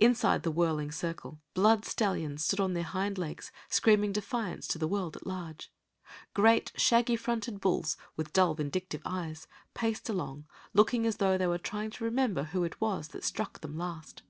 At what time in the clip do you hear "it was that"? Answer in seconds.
12.64-13.22